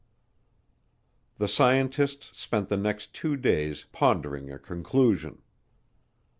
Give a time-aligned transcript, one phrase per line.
[1.37, 5.43] The scientists spent the next two days pondering a conclusion.